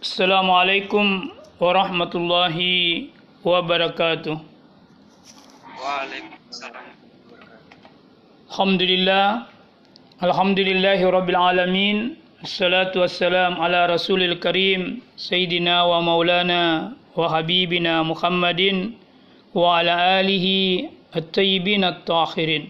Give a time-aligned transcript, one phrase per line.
[0.00, 1.06] السلام عليكم
[1.60, 2.56] ورحمة الله
[3.44, 4.36] وبركاته.
[5.76, 6.86] وعليكم السلام
[8.48, 9.26] الحمد لله.
[10.24, 11.96] الحمد لله رب العالمين.
[12.40, 18.60] الصلاة والسلام على رسول الكريم سيدنا ومولانا وحبيبنا محمد
[19.52, 20.46] وعلى آله
[21.16, 22.64] الطيبين الطاهرين.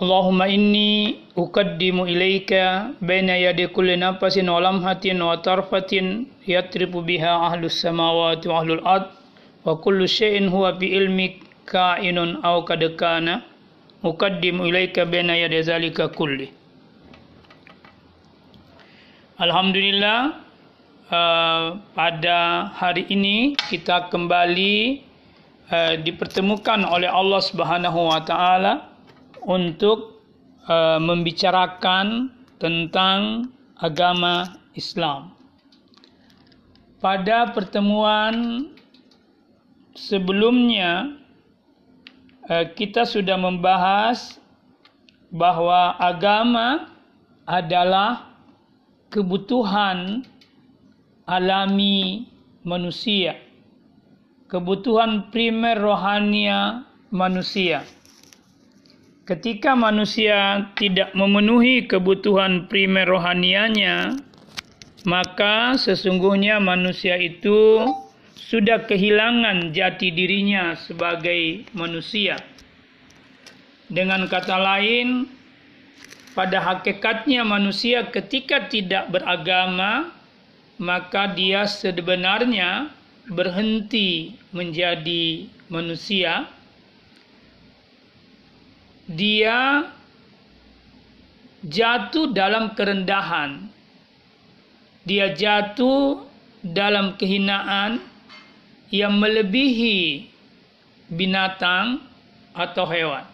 [0.00, 7.68] Allahumma inni uqaddimu ilaika baina yadi kulli nafasin wa lamhatin wa tarfatin yatribu biha ahlu
[7.68, 9.12] samawati wa ahlul ard
[9.60, 13.44] wa kullu syai'in huwa bi ilmik kainun aw kad kana
[14.00, 16.48] uqaddimu ilaika baina yadi zalika kulli.
[19.36, 20.32] Alhamdulillah
[21.12, 25.04] uh, pada hari ini kita kembali
[25.68, 28.89] uh, dipertemukan oleh Allah Subhanahu wa taala
[29.44, 30.24] untuk
[30.68, 33.48] uh, membicarakan tentang
[33.80, 35.32] agama Islam.
[37.00, 38.68] Pada pertemuan
[39.96, 41.16] sebelumnya
[42.48, 44.36] uh, kita sudah membahas
[45.32, 46.92] bahwa agama
[47.48, 48.36] adalah
[49.08, 50.22] kebutuhan
[51.24, 52.26] alami
[52.66, 53.38] manusia,
[54.50, 57.86] kebutuhan primer rohania manusia.
[59.30, 64.18] Ketika manusia tidak memenuhi kebutuhan primer rohanianya,
[65.06, 67.86] maka sesungguhnya manusia itu
[68.34, 72.42] sudah kehilangan jati dirinya sebagai manusia.
[73.86, 75.30] Dengan kata lain,
[76.34, 80.10] pada hakikatnya manusia ketika tidak beragama,
[80.82, 82.90] maka dia sebenarnya
[83.30, 86.50] berhenti menjadi manusia
[89.10, 89.90] dia
[91.66, 93.66] jatuh dalam kerendahan.
[95.02, 96.22] Dia jatuh
[96.62, 97.98] dalam kehinaan
[98.92, 100.28] yang melebihi
[101.10, 102.04] binatang
[102.54, 103.24] atau hewan.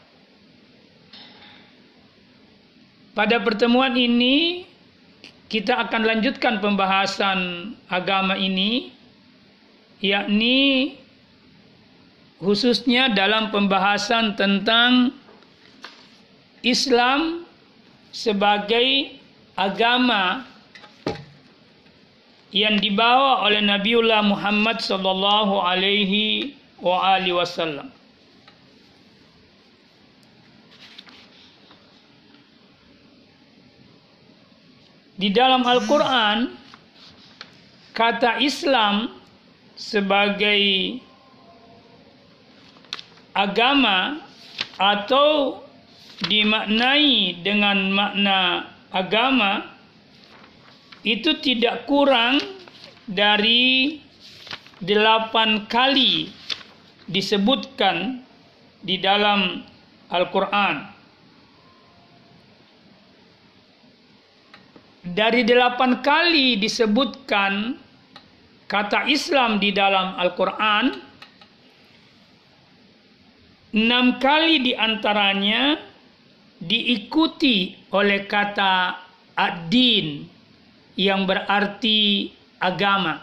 [3.17, 4.69] Pada pertemuan ini
[5.49, 8.93] kita akan lanjutkan pembahasan agama ini
[10.05, 11.01] yakni
[12.37, 15.17] khususnya dalam pembahasan tentang
[16.65, 17.45] Islam
[18.13, 19.19] sebagai
[19.57, 20.45] agama
[22.55, 27.93] yang dibawa oleh Nabiullah Muhammad sallallahu alaihi wa wasallam.
[35.17, 36.53] Di dalam Al-Quran,
[37.97, 39.17] kata Islam
[39.73, 41.01] sebagai
[43.33, 44.21] agama
[44.77, 45.61] atau
[46.25, 49.77] dimaknai dengan makna agama
[51.05, 52.41] itu tidak kurang
[53.05, 54.01] dari
[54.81, 56.33] delapan kali
[57.07, 58.25] disebutkan
[58.83, 59.63] di dalam
[60.11, 60.97] Al-Quran.
[65.07, 67.79] Dari delapan kali disebutkan
[68.67, 70.99] kata Islam di dalam Al-Quran,
[73.71, 75.79] enam kali di antaranya
[76.61, 78.97] diikuti oleh kata
[79.37, 80.25] ad-din
[80.97, 83.21] yang berarti agama.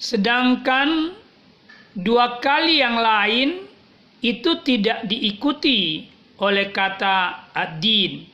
[0.00, 1.12] Sedangkan
[1.92, 3.68] dua kali yang lain
[4.24, 6.08] itu tidak diikuti
[6.40, 8.24] oleh kata ad-din.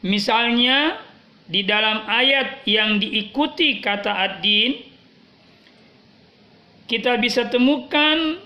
[0.00, 0.96] Misalnya
[1.44, 4.80] di dalam ayat yang diikuti kata ad-din
[6.88, 8.40] kita bisa temukan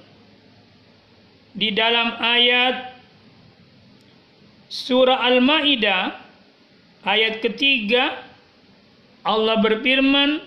[1.55, 2.94] di dalam ayat
[4.75, 6.19] surah Al-Maidah
[7.07, 8.19] ayat ketiga
[9.23, 10.43] Allah berfirman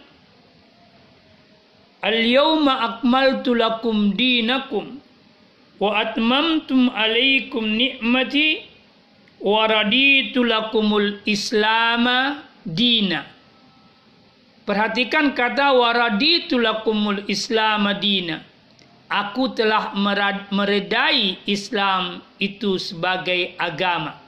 [2.03, 4.99] Al-yawma akmaltu lakum dinakum
[5.81, 8.63] wa atmamtum alaikum ni'mati
[9.41, 13.25] wa raditu lakumul islama dina.
[14.67, 18.45] Perhatikan kata wa raditu lakumul islama dina.
[19.07, 19.95] Aku telah
[20.51, 24.19] meredai Islam itu sebagai agama.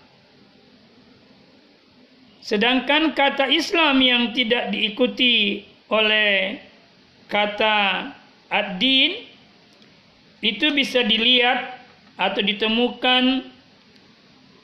[2.39, 6.63] Sedangkan kata Islam yang tidak diikuti oleh
[7.27, 8.09] kata
[8.47, 9.27] ad-din
[10.39, 11.75] itu bisa dilihat
[12.15, 13.51] atau ditemukan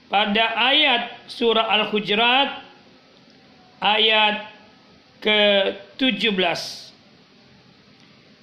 [0.07, 2.63] pada ayat surah Al-Hujurat
[3.83, 4.47] ayat
[5.19, 6.61] ke-17.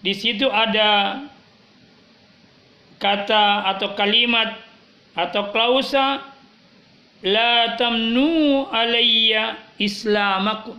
[0.03, 1.23] Di situ ada
[3.03, 4.55] kata atau kalimat
[5.19, 6.23] atau klausa
[7.27, 10.79] la tamnu alayya islamakum.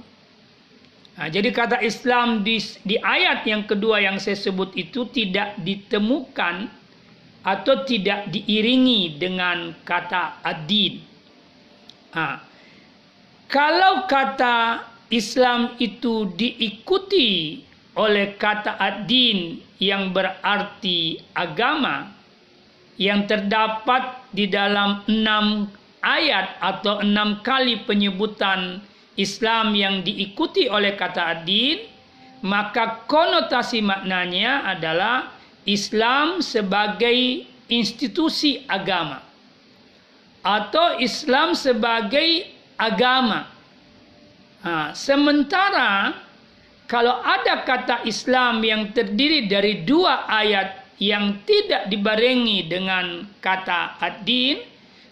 [1.13, 6.71] Nah, jadi kata Islam di, di ayat yang kedua yang saya sebut itu tidak ditemukan
[7.45, 11.05] atau tidak diiringi dengan kata ad-din.
[12.17, 12.41] Nah,
[13.45, 17.61] kalau kata Islam itu diikuti
[17.93, 22.15] oleh kata ad-din yang berarti agama
[22.95, 25.67] yang terdapat di dalam enam
[25.99, 28.79] ayat atau enam kali penyebutan
[29.19, 31.83] Islam yang diikuti oleh kata adin,
[32.41, 35.31] maka konotasi maknanya adalah
[35.63, 39.23] Islam sebagai institusi agama
[40.43, 43.47] atau Islam sebagai agama.
[44.59, 46.19] Nah, sementara
[46.93, 54.61] kalau ada kata Islam yang terdiri dari dua ayat yang tidak dibarengi dengan kata ad-din,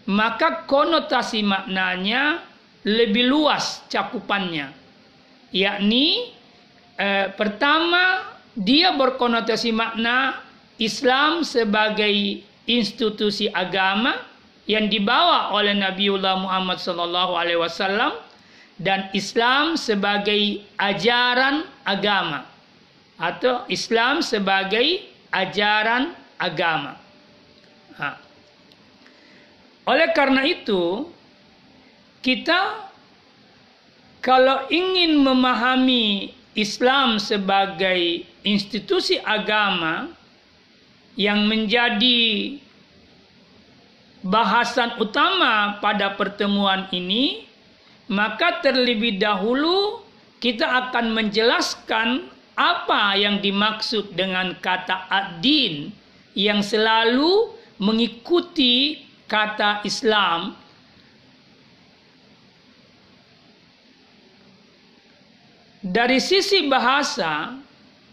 [0.06, 2.46] maka konotasi maknanya
[2.86, 4.70] lebih luas cakupannya.
[5.50, 6.30] Yakni
[7.02, 10.38] eh, pertama dia berkonotasi makna
[10.78, 14.22] Islam sebagai institusi agama
[14.70, 16.78] yang dibawa oleh Nabiullah Muhammad
[17.58, 18.14] wasallam
[18.78, 22.46] dan Islam sebagai ajaran agama
[23.22, 26.98] atau Islam sebagai ajaran agama.
[29.86, 31.10] Oleh karena itu,
[32.22, 32.90] kita
[34.22, 40.14] kalau ingin memahami Islam sebagai institusi agama
[41.18, 42.58] yang menjadi
[44.22, 47.50] bahasan utama pada pertemuan ini,
[48.06, 50.06] maka terlebih dahulu
[50.42, 52.26] kita akan menjelaskan
[52.58, 55.94] apa yang dimaksud dengan kata ad-din
[56.34, 60.58] yang selalu mengikuti kata Islam.
[65.82, 67.58] Dari sisi bahasa,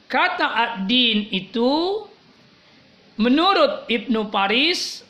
[0.09, 2.05] kata ad-din itu
[3.17, 5.01] menurut Ibnu Paris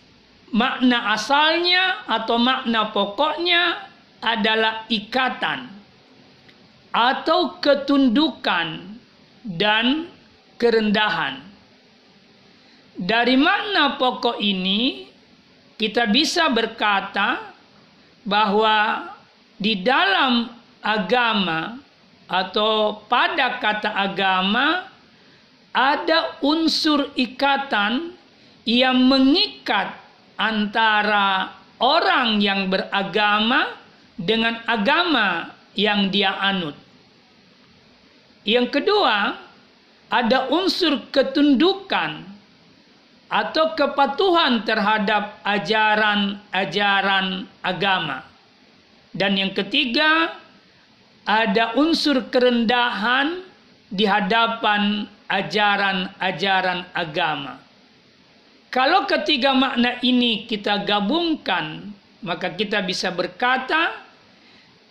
[0.55, 5.78] makna asalnya atau makna pokoknya adalah ikatan
[6.99, 8.99] atau ketundukan
[9.47, 10.11] dan
[10.59, 11.39] kerendahan.
[12.99, 15.07] Dari makna pokok ini
[15.79, 17.55] kita bisa berkata
[18.27, 19.07] bahwa
[19.55, 20.51] di dalam
[20.83, 21.79] agama
[22.27, 24.91] atau pada kata agama
[25.71, 28.19] ada unsur ikatan
[28.67, 29.95] yang mengikat
[30.35, 33.79] antara orang yang beragama
[34.19, 36.88] dengan agama yang dia anut.
[38.49, 39.37] Yang kedua,
[40.09, 42.25] ada unsur ketundukan
[43.29, 48.25] atau kepatuhan terhadap ajaran-ajaran agama.
[49.13, 50.33] Dan yang ketiga,
[51.29, 53.45] ada unsur kerendahan
[53.93, 57.61] di hadapan ajaran-ajaran agama.
[58.73, 61.93] Kalau ketiga makna ini kita gabungkan,
[62.25, 63.93] maka kita bisa berkata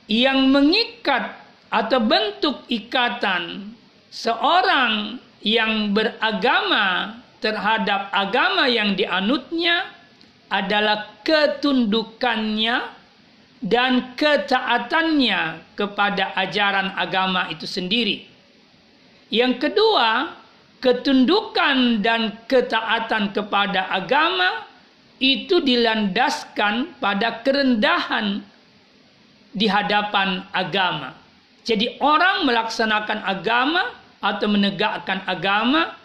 [0.06, 3.76] yang mengikat atau bentuk ikatan
[4.12, 9.94] seorang yang beragama terhadap agama yang dianutnya
[10.48, 12.98] adalah ketundukannya
[13.60, 18.26] dan ketaatannya kepada ajaran agama itu sendiri.
[19.28, 20.40] Yang kedua,
[20.80, 24.66] ketundukan dan ketaatan kepada agama
[25.18, 28.46] itu dilandaskan pada kerendahan
[29.52, 31.18] di hadapan agama.
[31.68, 33.92] Jadi orang melaksanakan agama
[34.24, 36.00] atau menegakkan agama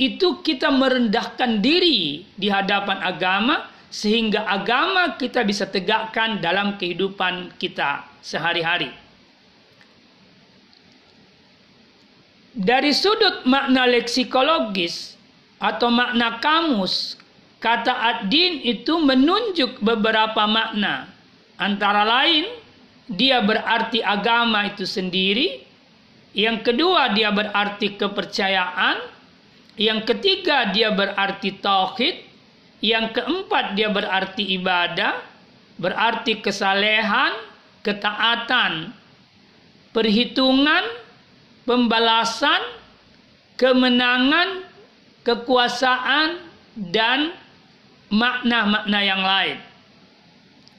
[0.00, 8.08] itu kita merendahkan diri di hadapan agama sehingga agama kita bisa tegakkan dalam kehidupan kita
[8.24, 8.88] sehari-hari.
[12.56, 15.20] Dari sudut makna leksikologis
[15.60, 17.20] atau makna kamus,
[17.60, 21.08] kata ad-din itu menunjuk beberapa makna.
[21.60, 22.61] Antara lain,
[23.12, 25.64] dia berarti agama itu sendiri.
[26.32, 29.04] Yang kedua, dia berarti kepercayaan.
[29.76, 32.16] Yang ketiga, dia berarti tauhid.
[32.82, 35.22] Yang keempat dia berarti ibadah,
[35.78, 37.30] berarti kesalehan,
[37.86, 38.90] ketaatan,
[39.94, 40.82] perhitungan,
[41.62, 42.58] pembalasan,
[43.54, 44.66] kemenangan,
[45.22, 46.42] kekuasaan,
[46.74, 47.30] dan
[48.10, 49.58] makna-makna yang lain.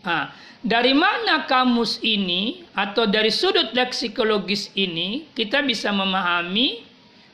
[0.04, 6.88] Nah, dari mana kamus ini atau dari sudut leksikologis ini kita bisa memahami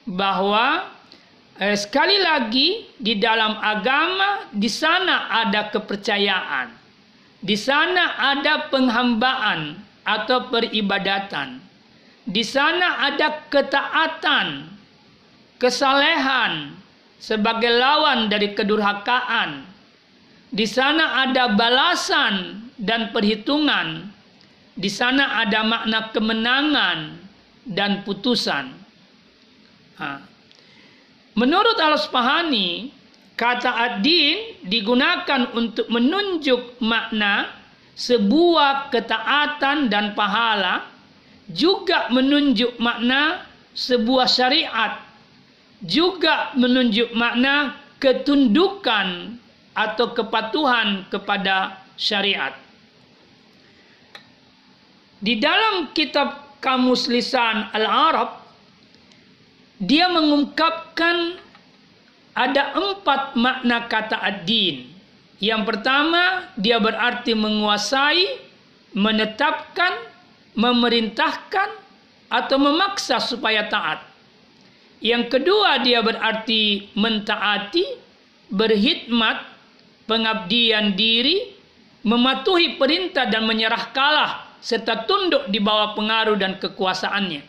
[0.10, 1.00] bahwa
[1.60, 6.72] Eh, sekali lagi di dalam agama di sana ada kepercayaan.
[7.44, 9.76] Di sana ada penghambaan
[10.08, 11.60] atau peribadatan.
[12.24, 14.72] Di sana ada ketaatan,
[15.60, 16.80] kesalehan
[17.20, 19.68] sebagai lawan dari kedurhakaan.
[20.50, 24.10] Di sana ada balasan dan perhitungan.
[24.74, 27.20] Di sana ada makna kemenangan
[27.68, 28.74] dan putusan.
[31.36, 32.90] Menurut Al-Spahani,
[33.36, 37.52] kata ad-din digunakan untuk menunjuk makna
[38.00, 40.88] sebuah ketaatan dan pahala,
[41.52, 43.44] juga menunjuk makna
[43.76, 45.04] sebuah syariat,
[45.84, 49.36] juga menunjuk makna ketundukan
[49.74, 52.56] atau kepatuhan kepada syariat.
[55.20, 58.40] Di dalam kitab Kamus Lisan Al-Arab
[59.80, 61.40] dia mengungkapkan
[62.36, 64.92] ada empat makna kata ad-din.
[65.40, 68.44] Yang pertama, dia berarti menguasai,
[68.92, 70.04] menetapkan,
[70.56, 71.70] memerintahkan,
[72.30, 74.06] atau memaksa supaya taat.
[75.02, 77.98] Yang kedua, dia berarti mentaati,
[78.52, 79.42] berhikmat,
[80.10, 81.54] pengabdian diri,
[82.02, 87.46] mematuhi perintah dan menyerah kalah, serta tunduk di bawah pengaruh dan kekuasaannya.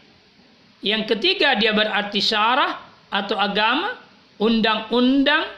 [0.84, 3.96] Yang ketiga dia berarti syarah atau agama,
[4.36, 5.48] undang-undang,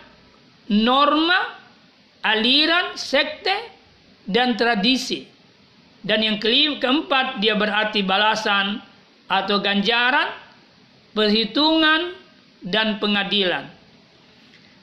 [0.70, 1.58] norma,
[2.22, 3.54] aliran, sekte,
[4.24, 5.26] dan tradisi.
[6.02, 8.82] Dan yang kelima, keempat dia berarti balasan
[9.30, 10.34] atau ganjaran,
[11.14, 12.18] perhitungan,
[12.62, 13.70] dan pengadilan.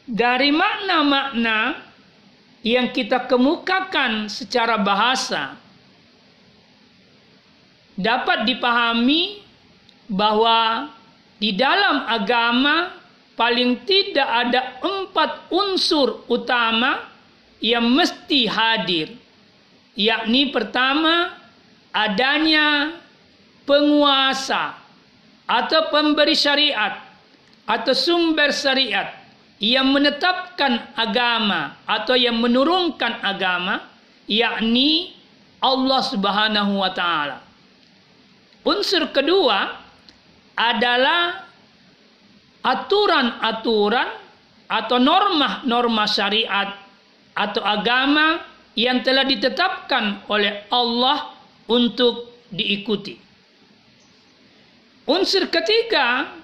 [0.08, 1.89] Dari makna-makna
[2.66, 5.56] yang kita kemukakan secara bahasa
[8.00, 9.44] dapat dipahami
[10.08, 10.92] bahwa
[11.40, 12.96] di dalam agama
[13.36, 17.08] paling tidak ada empat unsur utama
[17.64, 19.16] yang mesti hadir.
[20.00, 21.36] Yakni pertama
[21.92, 22.96] adanya
[23.68, 24.80] penguasa
[25.44, 27.04] atau pemberi syariat
[27.68, 29.19] atau sumber syariat
[29.60, 33.84] yang menetapkan agama atau yang menurunkan agama
[34.24, 35.12] yakni
[35.60, 37.44] Allah Subhanahu wa taala.
[38.64, 39.76] Unsur kedua
[40.56, 41.44] adalah
[42.64, 44.08] aturan-aturan
[44.68, 46.76] atau norma-norma syariat
[47.36, 48.44] atau agama
[48.80, 51.36] yang telah ditetapkan oleh Allah
[51.68, 53.16] untuk diikuti.
[55.10, 56.39] Unsur ketiga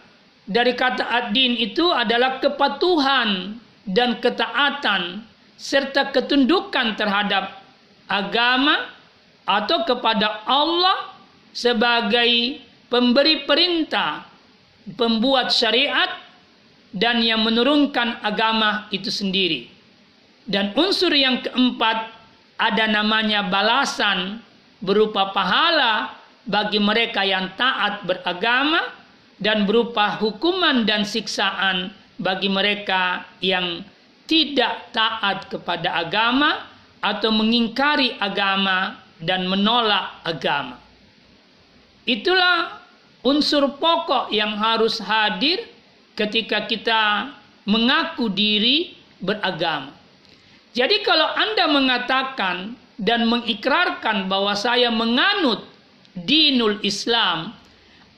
[0.45, 5.25] dari kata ad-din itu adalah kepatuhan dan ketaatan
[5.57, 7.65] serta ketundukan terhadap
[8.05, 8.93] agama
[9.45, 11.13] atau kepada Allah
[11.53, 14.25] sebagai pemberi perintah,
[14.93, 16.21] pembuat syariat,
[16.93, 19.69] dan yang menurunkan agama itu sendiri.
[20.45, 22.13] Dan unsur yang keempat
[22.61, 24.39] ada namanya balasan
[24.77, 26.13] berupa pahala
[26.45, 29.04] bagi mereka yang taat beragama
[29.39, 33.83] dan berupa hukuman dan siksaan bagi mereka yang
[34.25, 36.65] tidak taat kepada agama
[37.03, 40.81] atau mengingkari agama dan menolak agama.
[42.05, 42.81] Itulah
[43.25, 45.65] unsur pokok yang harus hadir
[46.13, 47.33] ketika kita
[47.65, 49.93] mengaku diri beragama.
[50.75, 55.63] Jadi kalau Anda mengatakan dan mengikrarkan bahwa saya menganut
[56.15, 57.51] dinul Islam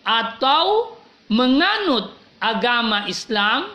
[0.05, 0.96] atau
[1.27, 3.71] menganut agama Islam,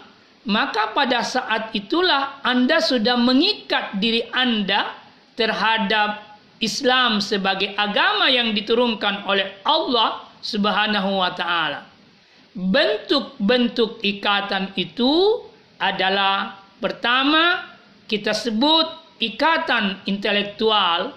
[0.49, 4.91] maka pada saat itulah Anda sudah mengikat diri Anda
[5.39, 11.87] terhadap Islam sebagai agama yang diturunkan oleh Allah Subhanahu wa taala.
[12.53, 15.43] Bentuk-bentuk ikatan itu
[15.81, 17.75] adalah pertama
[18.07, 18.87] kita sebut
[19.23, 21.15] ikatan intelektual,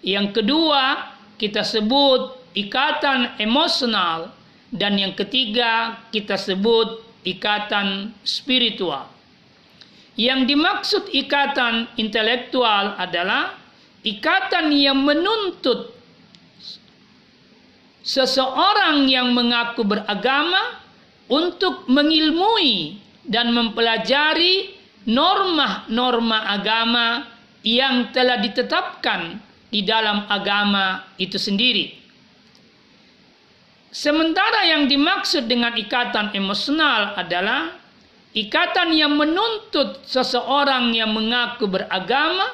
[0.00, 4.37] yang kedua kita sebut ikatan emosional
[4.68, 9.08] dan yang ketiga kita sebut ikatan spiritual.
[10.18, 13.54] Yang dimaksud ikatan intelektual adalah
[14.02, 15.94] ikatan yang menuntut
[18.02, 20.80] seseorang yang mengaku beragama
[21.30, 22.98] untuk mengilmui
[23.28, 27.28] dan mempelajari norma-norma agama
[27.62, 32.07] yang telah ditetapkan di dalam agama itu sendiri.
[33.88, 37.72] Sementara yang dimaksud dengan ikatan emosional adalah
[38.36, 42.52] ikatan yang menuntut seseorang yang mengaku beragama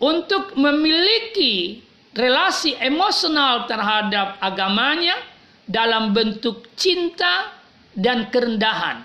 [0.00, 1.84] untuk memiliki
[2.16, 5.20] relasi emosional terhadap agamanya
[5.68, 7.52] dalam bentuk cinta
[7.92, 9.04] dan kerendahan.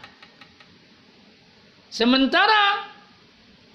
[1.91, 2.87] Sementara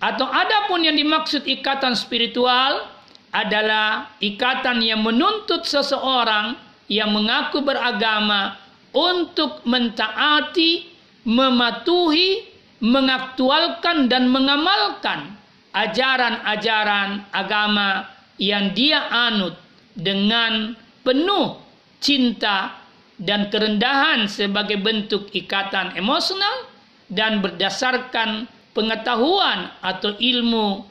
[0.00, 2.88] atau adapun yang dimaksud ikatan spiritual
[3.34, 8.60] adalah ikatan yang menuntut seseorang yang mengaku beragama
[8.94, 10.86] untuk mentaati,
[11.26, 12.46] mematuhi,
[12.84, 15.34] mengaktualkan dan mengamalkan
[15.74, 18.06] ajaran-ajaran agama
[18.38, 19.58] yang dia anut
[19.96, 21.58] dengan penuh
[21.98, 22.78] cinta
[23.18, 26.66] dan kerendahan sebagai bentuk ikatan emosional
[27.10, 30.82] dan berdasarkan pengetahuan atau ilmu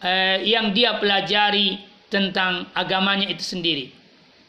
[0.00, 3.95] eh, yang dia pelajari tentang agamanya itu sendiri.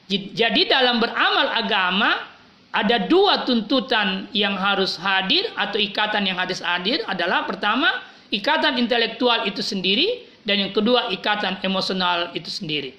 [0.08, 2.24] Jadi dalam beramal agama
[2.72, 7.92] ada dua tuntutan yang harus hadir atau ikatan yang harus hadir adalah pertama
[8.32, 12.96] ikatan intelektual itu sendiri dan yang kedua ikatan emosional itu sendiri.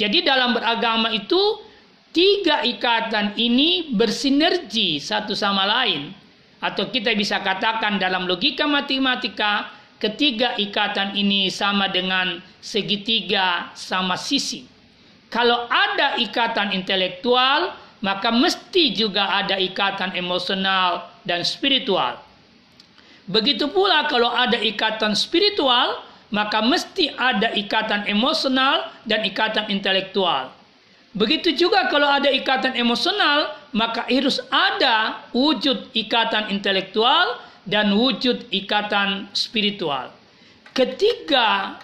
[0.00, 1.60] Jadi dalam beragama itu
[2.16, 6.12] tiga ikatan ini bersinergi satu sama lain
[6.60, 9.68] atau kita bisa katakan dalam logika matematika
[10.00, 14.75] ketiga ikatan ini sama dengan segitiga sama sisi.
[15.36, 22.16] Kalau ada ikatan intelektual, maka mesti juga ada ikatan emosional dan spiritual.
[23.28, 26.00] Begitu pula kalau ada ikatan spiritual,
[26.32, 30.56] maka mesti ada ikatan emosional dan ikatan intelektual.
[31.12, 39.28] Begitu juga kalau ada ikatan emosional, maka harus ada wujud ikatan intelektual dan wujud ikatan
[39.36, 40.08] spiritual.
[40.72, 41.76] Ketiga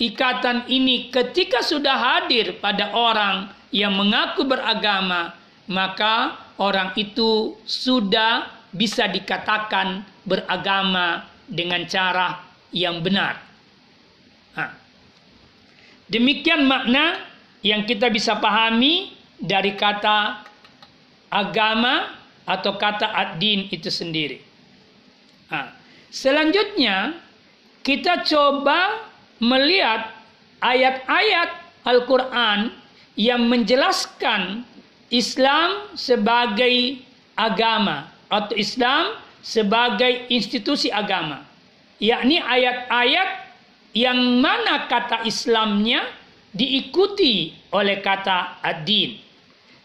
[0.00, 5.36] ikatan ini ketika sudah hadir pada orang yang mengaku beragama,
[5.68, 12.40] maka orang itu sudah bisa dikatakan beragama dengan cara
[12.72, 13.50] yang benar.
[16.10, 17.22] Demikian makna
[17.62, 20.42] yang kita bisa pahami dari kata
[21.30, 24.42] agama atau kata ad-din itu sendiri.
[25.54, 25.70] Nah,
[26.10, 27.14] selanjutnya
[27.86, 29.09] kita coba
[29.40, 30.12] melihat
[30.60, 31.50] ayat-ayat
[31.88, 32.76] Al-Quran
[33.16, 34.62] yang menjelaskan
[35.10, 37.02] Islam sebagai
[37.34, 41.42] agama atau Islam sebagai institusi agama.
[41.98, 43.50] Yakni ayat-ayat
[43.96, 46.04] yang mana kata Islamnya
[46.54, 49.18] diikuti oleh kata ad-din.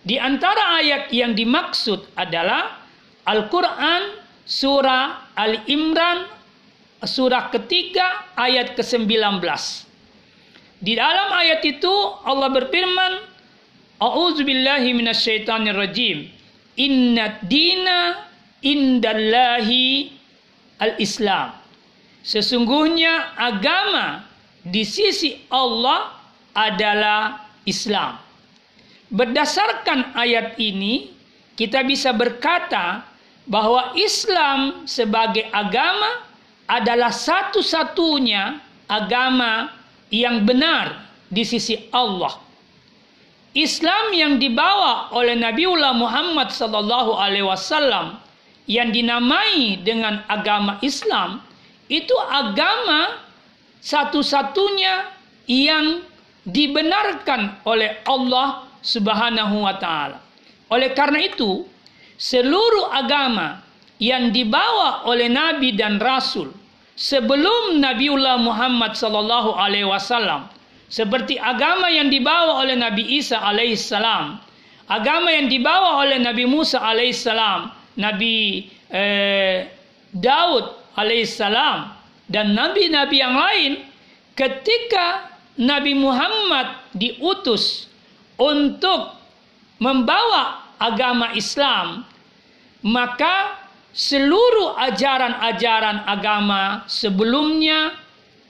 [0.06, 2.86] Di antara ayat yang dimaksud adalah
[3.26, 6.30] Al-Quran surah Al-Imran
[7.06, 9.42] surah ketiga ayat ke-19.
[10.82, 11.94] Di dalam ayat itu
[12.26, 13.14] Allah berfirman,
[14.02, 16.28] A'udzubillahi minasyaitonirrajim.
[16.76, 18.28] Inna dina
[18.60, 20.12] indallahi
[20.84, 21.56] al-Islam.
[22.26, 24.26] Sesungguhnya agama
[24.66, 26.12] di sisi Allah
[26.52, 28.18] adalah Islam.
[29.14, 31.14] Berdasarkan ayat ini,
[31.54, 33.06] kita bisa berkata
[33.46, 36.25] bahwa Islam sebagai agama
[36.66, 39.70] adalah satu-satunya agama
[40.10, 42.42] yang benar di sisi Allah.
[43.56, 48.20] Islam yang dibawa oleh Nabiullah Muhammad sallallahu alaihi wasallam
[48.68, 51.40] yang dinamai dengan agama Islam
[51.88, 53.24] itu agama
[53.80, 55.08] satu-satunya
[55.46, 56.02] yang
[56.46, 60.22] dibenarkan oleh Allah Subhanahu wa taala.
[60.70, 61.66] Oleh karena itu,
[62.18, 63.65] seluruh agama
[64.02, 66.52] yang dibawa oleh nabi dan rasul
[66.96, 70.48] sebelum Nabiullah Muhammad sallallahu alaihi wasallam.
[70.88, 74.40] Seperti agama yang dibawa oleh Nabi Isa alaihissalam,
[74.88, 79.66] agama yang dibawa oleh Nabi Musa alaihissalam, Nabi eh,
[80.16, 81.92] Daud alaihissalam
[82.32, 83.72] dan nabi-nabi yang lain
[84.34, 85.30] ketika
[85.60, 87.92] Nabi Muhammad diutus
[88.40, 89.16] untuk
[89.82, 92.08] membawa agama Islam
[92.86, 93.65] maka
[93.96, 97.96] seluruh ajaran-ajaran agama sebelumnya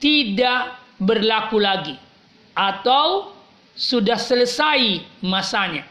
[0.02, 1.94] tidak berlaku lagi
[2.58, 3.30] atau
[3.78, 5.86] sudah selesai masanya.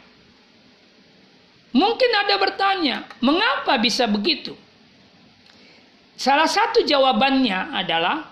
[1.72, 4.56] Mungkin ada bertanya, mengapa bisa begitu?
[6.16, 8.32] Salah satu jawabannya adalah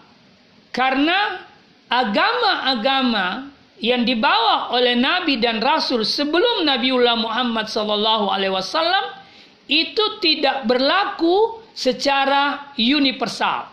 [0.72, 1.44] karena
[1.92, 3.52] agama-agama
[3.84, 9.23] yang dibawa oleh nabi dan rasul sebelum Nabiullah Muhammad sallallahu alaihi wasallam
[9.68, 13.70] itu tidak berlaku secara universal.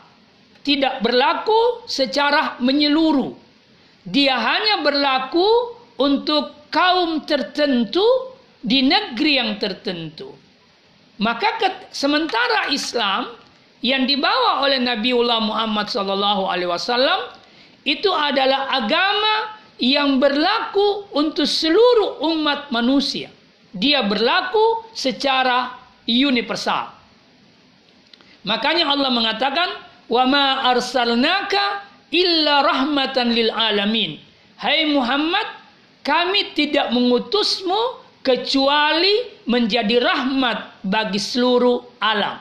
[0.60, 3.32] Tidak berlaku secara menyeluruh.
[4.04, 8.04] Dia hanya berlaku untuk kaum tertentu
[8.60, 10.36] di negeri yang tertentu.
[11.20, 11.60] Maka
[11.92, 13.28] sementara Islam
[13.84, 17.32] yang dibawa oleh Nabiullah Muhammad sallallahu alaihi wasallam
[17.84, 23.32] itu adalah agama yang berlaku untuk seluruh umat manusia.
[23.72, 25.79] Dia berlaku secara
[26.10, 26.90] universal.
[28.42, 29.68] Makanya Allah mengatakan,
[30.10, 34.18] "Wa ma arsalnaka illa rahmatan lil alamin."
[34.58, 35.46] "Hai Muhammad,
[36.02, 42.40] kami tidak mengutusmu kecuali menjadi rahmat bagi seluruh alam."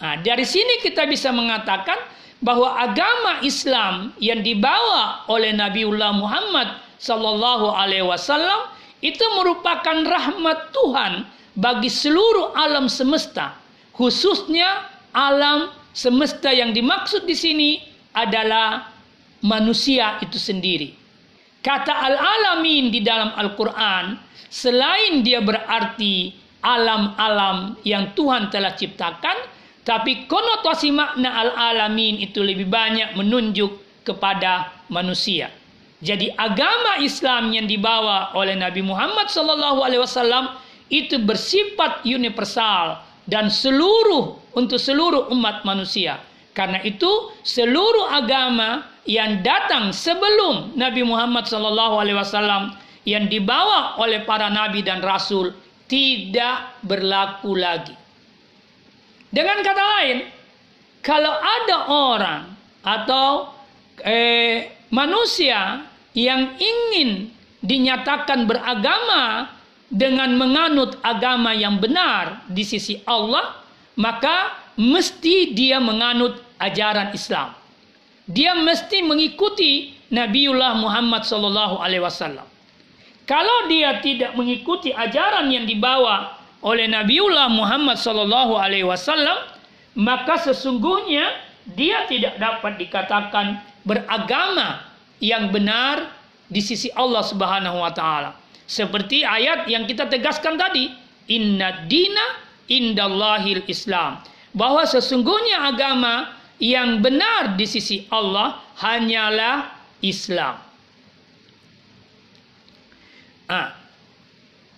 [0.00, 2.00] Nah, dari sini kita bisa mengatakan
[2.40, 8.72] bahwa agama Islam yang dibawa oleh Nabiullah Muhammad sallallahu alaihi wasallam
[9.04, 11.12] itu merupakan rahmat Tuhan
[11.56, 13.58] bagi seluruh alam semesta,
[13.94, 17.70] khususnya alam semesta yang dimaksud di sini
[18.14, 18.90] adalah
[19.42, 20.94] manusia itu sendiri.
[21.60, 24.16] Kata al-alamin di dalam Al-Quran,
[24.48, 26.32] selain dia berarti
[26.64, 29.36] alam-alam yang Tuhan telah ciptakan,
[29.84, 35.52] tapi konotasi makna al-alamin itu lebih banyak menunjuk kepada manusia.
[36.00, 39.84] Jadi agama Islam yang dibawa oleh Nabi Muhammad SAW
[40.90, 43.00] itu bersifat universal
[43.30, 46.18] dan seluruh untuk seluruh umat manusia.
[46.50, 52.74] Karena itu seluruh agama yang datang sebelum Nabi Muhammad SAW
[53.06, 55.54] yang dibawa oleh para nabi dan rasul
[55.86, 57.94] tidak berlaku lagi.
[59.30, 60.18] Dengan kata lain,
[61.00, 62.42] kalau ada orang
[62.82, 63.54] atau
[64.02, 65.86] eh, manusia
[66.18, 67.30] yang ingin
[67.62, 69.54] dinyatakan beragama
[69.90, 73.58] dengan menganut agama yang benar di sisi Allah,
[73.98, 77.52] maka mesti dia menganut ajaran Islam.
[78.30, 82.46] Dia mesti mengikuti Nabiullah Muhammad sallallahu alaihi wasallam.
[83.26, 89.38] Kalau dia tidak mengikuti ajaran yang dibawa oleh Nabiullah Muhammad sallallahu alaihi wasallam,
[89.98, 91.30] maka sesungguhnya
[91.74, 94.86] dia tidak dapat dikatakan beragama
[95.22, 96.10] yang benar
[96.50, 98.39] di sisi Allah Subhanahu wa taala.
[98.70, 100.94] Seperti ayat yang kita tegaskan tadi,
[101.26, 102.38] inna dina
[102.70, 104.22] indallahil Islam.
[104.54, 109.74] Bahwa sesungguhnya agama yang benar di sisi Allah hanyalah
[110.06, 110.62] Islam.
[113.50, 113.74] Ah,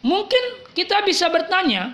[0.01, 1.93] mungkin kita bisa bertanya,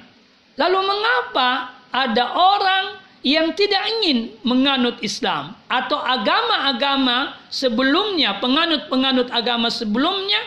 [0.55, 2.85] lalu mengapa ada orang
[3.27, 10.39] yang tidak ingin menganut Islam atau agama-agama sebelumnya, penganut-penganut agama sebelumnya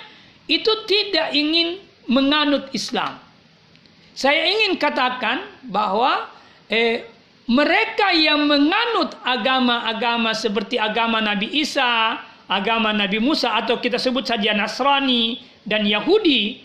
[0.52, 1.80] itu tidak ingin
[2.12, 3.16] menganut Islam.
[4.12, 6.28] Saya ingin katakan bahwa
[6.68, 7.08] eh,
[7.48, 12.20] mereka yang menganut agama-agama seperti agama Nabi Isa,
[12.52, 16.60] agama Nabi Musa atau kita sebut saja Nasrani dan Yahudi,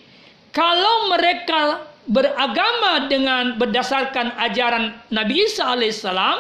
[0.51, 6.39] kalau mereka beragama dengan berdasarkan ajaran Nabi Isa alaihissalam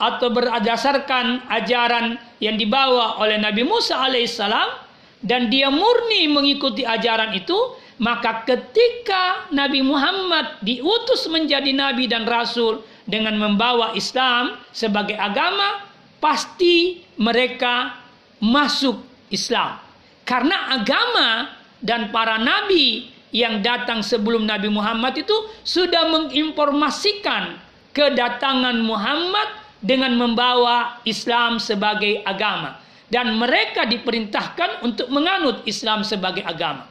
[0.00, 4.91] atau berdasarkan ajaran yang dibawa oleh Nabi Musa alaihissalam
[5.22, 7.56] dan dia murni mengikuti ajaran itu,
[8.02, 15.82] maka ketika Nabi Muhammad diutus menjadi nabi dan rasul, dengan membawa Islam sebagai agama,
[16.22, 17.98] pasti mereka
[18.38, 19.78] masuk Islam.
[20.22, 21.50] Karena agama
[21.82, 27.58] dan para nabi yang datang sebelum Nabi Muhammad itu sudah menginformasikan
[27.96, 29.48] kedatangan Muhammad
[29.82, 32.81] dengan membawa Islam sebagai agama
[33.12, 36.88] dan mereka diperintahkan untuk menganut Islam sebagai agama.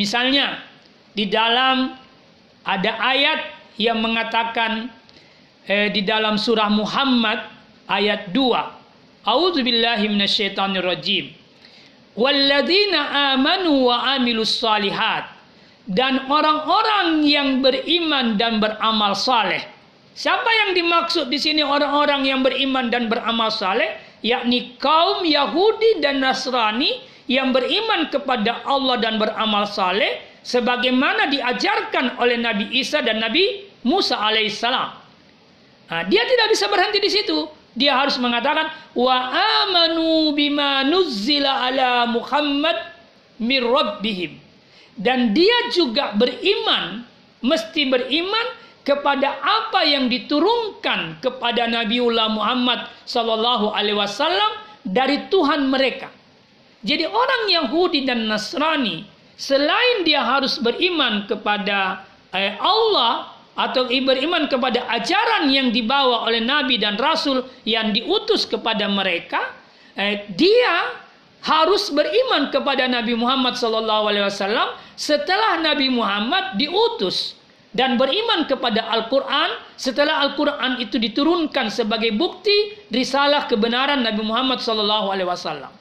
[0.00, 0.64] Misalnya
[1.12, 1.92] di dalam
[2.64, 4.88] ada ayat yang mengatakan
[5.68, 7.44] eh, di dalam surah Muhammad
[7.84, 9.28] ayat 2.
[9.28, 11.36] A'udzubillahi minasyaitonirrajim.
[12.16, 15.28] Walladzina amanu wa amilus salihat
[15.84, 19.60] dan orang-orang yang beriman dan beramal saleh.
[20.14, 24.03] Siapa yang dimaksud di sini orang-orang yang beriman dan beramal saleh?
[24.24, 32.40] Yakni kaum Yahudi dan Nasrani yang beriman kepada Allah dan beramal saleh sebagaimana diajarkan oleh
[32.40, 34.90] Nabi Isa dan Nabi Musa alaihissalam.
[35.92, 37.44] Nah, dia tidak bisa berhenti di situ.
[37.76, 39.16] Dia harus mengatakan wa
[39.60, 42.76] amanu bima nuzzila ala Muhammad
[43.36, 44.40] mir rabbihim.
[44.94, 47.02] Dan dia juga beriman,
[47.42, 48.46] mesti beriman
[48.84, 56.12] kepada apa yang diturunkan kepada Nabiullah Muhammad sallallahu alaihi wasallam dari Tuhan mereka.
[56.84, 59.08] Jadi orang Yahudi dan Nasrani
[59.40, 62.04] selain dia harus beriman kepada
[62.36, 68.84] eh, Allah atau beriman kepada ajaran yang dibawa oleh nabi dan rasul yang diutus kepada
[68.90, 69.56] mereka,
[69.96, 70.92] eh, dia
[71.44, 77.36] harus beriman kepada Nabi Muhammad SAW setelah Nabi Muhammad diutus
[77.74, 85.74] dan beriman kepada Al-Quran setelah Al-Quran itu diturunkan sebagai bukti risalah kebenaran Nabi Muhammad SAW.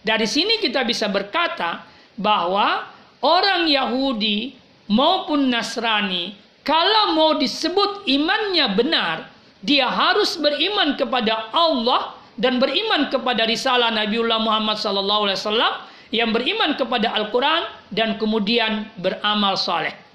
[0.00, 1.84] Dari sini kita bisa berkata
[2.14, 2.86] bahwa
[3.20, 4.54] orang Yahudi
[4.88, 9.16] maupun Nasrani kalau mau disebut imannya benar,
[9.60, 15.82] dia harus beriman kepada Allah dan beriman kepada risalah Nabiullah Muhammad wasallam
[16.14, 20.09] yang beriman kepada Al-Quran dan kemudian beramal soleh.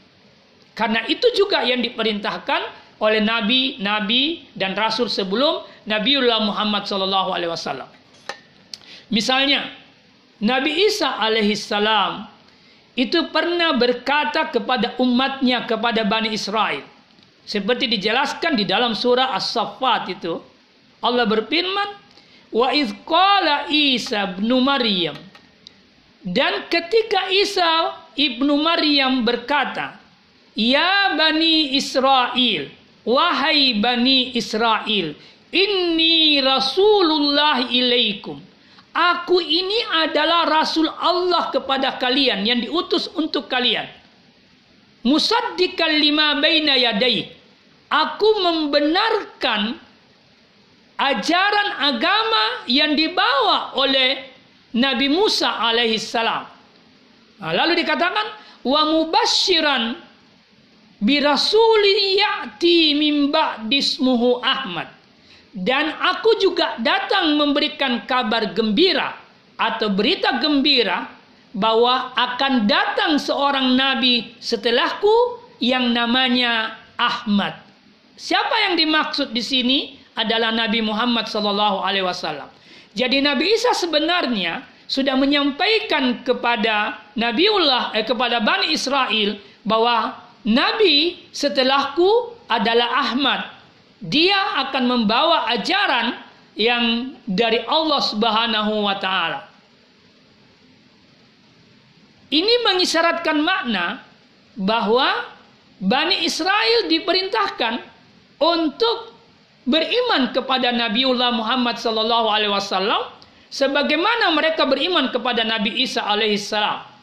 [0.75, 2.61] Karena itu juga yang diperintahkan
[2.99, 7.87] oleh nabi-nabi dan rasul sebelum Nabiullah Muhammad sallallahu alaihi wasallam.
[9.11, 9.69] Misalnya,
[10.41, 12.27] Nabi Isa alaihissalam
[12.95, 16.83] itu pernah berkata kepada umatnya kepada Bani Israel.
[17.45, 20.41] Seperti dijelaskan di dalam surah As-Saffat itu.
[21.05, 22.03] Allah berfirman,
[22.55, 25.13] Wa izqala Isa ibnu Maryam.
[26.25, 30.04] Dan ketika Isa ibnu Maryam berkata,
[30.55, 32.71] Ya Bani Israel,
[33.03, 35.11] wahai Bani Israel,
[35.51, 38.39] inni Rasulullah ilaikum.
[38.95, 43.83] Aku ini adalah Rasul Allah kepada kalian yang diutus untuk kalian.
[45.03, 47.27] Musaddiqal lima baina yadai.
[47.91, 49.75] Aku membenarkan
[50.95, 54.31] ajaran agama yang dibawa oleh
[54.71, 56.43] Nabi Musa alaihissalam.
[57.43, 58.27] Nah, lalu dikatakan
[58.63, 60.04] wa mubasyiran
[60.99, 64.91] birasuli ya'ti min ba'dismuhu Ahmad.
[65.55, 69.15] Dan aku juga datang memberikan kabar gembira
[69.55, 71.07] atau berita gembira
[71.55, 77.55] bahwa akan datang seorang nabi setelahku yang namanya Ahmad.
[78.19, 79.79] Siapa yang dimaksud di sini
[80.15, 82.47] adalah Nabi Muhammad sallallahu alaihi wasallam.
[82.95, 89.35] Jadi Nabi Isa sebenarnya sudah menyampaikan kepada Nabiullah eh, kepada Bani Israel
[89.67, 93.41] bahwa Nabi setelahku adalah Ahmad.
[93.97, 96.21] Dia akan membawa ajaran
[96.53, 99.49] yang dari Allah Subhanahu wa taala.
[102.29, 104.05] Ini mengisyaratkan makna
[104.53, 105.33] bahwa
[105.81, 107.83] Bani Israel diperintahkan
[108.39, 109.11] untuk
[109.67, 113.11] beriman kepada Nabiullah Muhammad sallallahu alaihi wasallam
[113.51, 116.94] sebagaimana mereka beriman kepada Nabi Isa alaihissalam.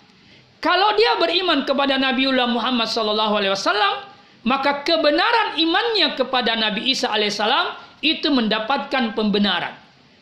[0.62, 4.06] Kalau dia beriman kepada Nabiullah Muhammad sallallahu alaihi wasallam,
[4.46, 9.74] maka kebenaran imannya kepada Nabi Isa alaihissalam itu mendapatkan pembenaran.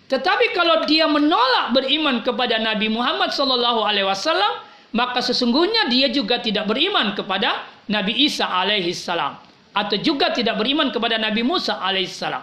[0.08, 4.64] Tetapi kalau dia menolak beriman kepada Nabi Muhammad sallallahu alaihi wasallam,
[4.96, 9.36] maka sesungguhnya dia juga tidak beriman kepada Nabi Isa alaihissalam
[9.76, 12.42] atau juga tidak beriman kepada Nabi Musa alaihissalam.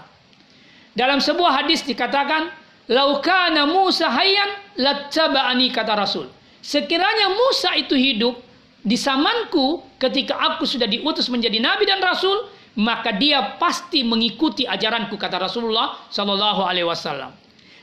[0.94, 2.54] Dalam sebuah hadis dikatakan,
[2.94, 6.37] "Laukana Musa hayyan lattaba'ani," kata Rasul.
[6.68, 8.44] Sekiranya Musa itu hidup
[8.84, 15.16] di zamanku ketika aku sudah diutus menjadi nabi dan rasul, maka dia pasti mengikuti ajaranku
[15.16, 17.32] kata Rasulullah Shallallahu alaihi wasallam.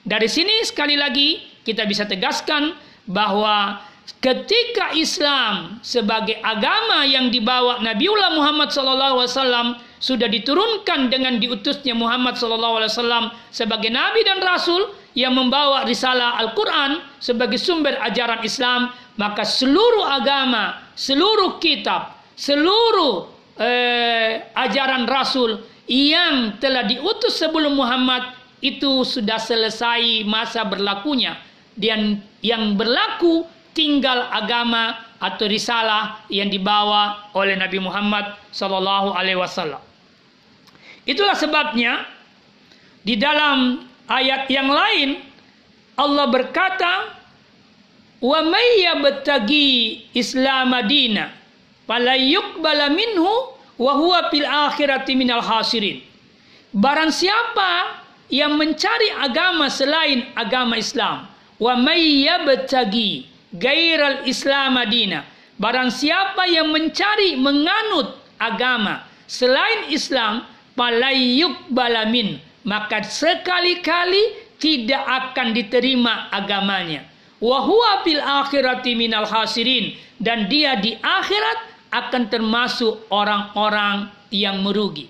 [0.04, 2.76] Dari sini sekali lagi kita bisa tegaskan
[3.08, 3.80] bahwa
[4.20, 13.32] ketika Islam sebagai agama yang dibawa Nabiullah Muhammad wasallam sudah diturunkan dengan diutusnya Muhammad wasallam
[13.48, 20.90] sebagai nabi dan rasul, yang membawa risalah Al-Quran sebagai sumber ajaran Islam, maka seluruh agama,
[20.98, 30.66] seluruh kitab, seluruh eh, ajaran Rasul yang telah diutus sebelum Muhammad itu sudah selesai masa
[30.66, 31.38] berlakunya
[31.78, 33.46] dan yang berlaku
[33.76, 39.82] tinggal agama atau risalah yang dibawa oleh Nabi Muhammad Sallallahu Alaihi Wasallam.
[41.04, 42.08] Itulah sebabnya
[43.04, 45.20] di dalam ayat yang lain
[45.94, 46.92] Allah berkata
[48.24, 51.30] wa may yabtagi islam madina
[51.86, 56.00] fala yuqbala minhu wa huwa fil akhirati minal hasirin
[56.74, 61.28] barang siapa yang mencari agama selain agama Islam
[61.60, 65.22] wa may yabtagi gairal islam madina
[65.60, 70.42] barang siapa yang mencari menganut agama selain Islam
[70.74, 77.04] falayuk balamin maka sekali-kali tidak akan diterima agamanya.
[77.38, 81.58] Wahwa fil akhirati minal hasirin dan dia di akhirat
[81.92, 85.06] akan termasuk orang-orang yang merugi.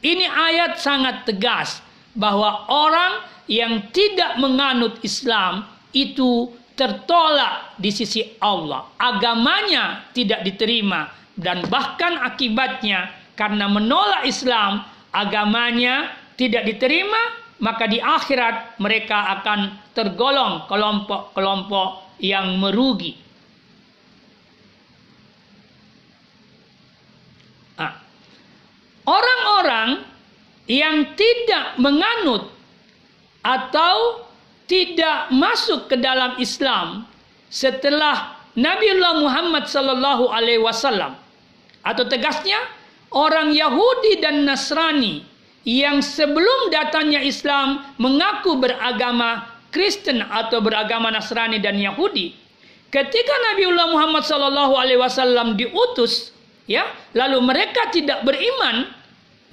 [0.00, 1.80] Ini ayat sangat tegas
[2.12, 8.88] bahwa orang yang tidak menganut Islam itu tertolak di sisi Allah.
[8.96, 18.80] Agamanya tidak diterima dan bahkan akibatnya karena menolak Islam, agamanya tidak diterima, maka di akhirat
[18.80, 23.12] mereka akan tergolong kelompok-kelompok yang merugi.
[27.76, 27.92] Nah,
[29.04, 30.00] orang-orang
[30.64, 32.48] yang tidak menganut
[33.44, 34.24] atau
[34.64, 37.04] tidak masuk ke dalam Islam
[37.52, 41.20] setelah Nabiullah Muhammad sallallahu alaihi wasallam
[41.84, 42.60] atau tegasnya
[43.10, 45.29] orang Yahudi dan Nasrani
[45.64, 52.34] yang sebelum datangnya Islam mengaku beragama Kristen atau beragama Nasrani dan Yahudi,
[52.90, 54.26] ketika Nabiullah Muhammad
[54.98, 56.34] wasallam diutus
[56.66, 58.90] ya lalu mereka tidak beriman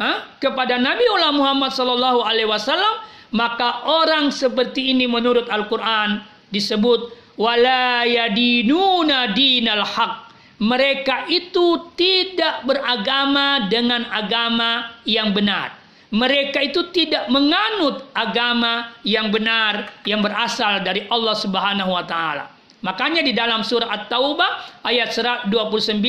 [0.02, 2.96] ha, kepada Nabiullah Muhammad wasallam
[3.30, 10.26] maka orang seperti ini menurut Al-Qur'an disebut wala yadinuna dinal haq.
[10.58, 15.77] Mereka itu tidak beragama dengan agama yang benar
[16.14, 22.58] mereka itu tidak menganut agama yang benar yang berasal dari Allah Subhanahu wa taala.
[22.86, 25.12] Makanya di dalam surah At-Taubah ayat
[25.50, 26.00] 29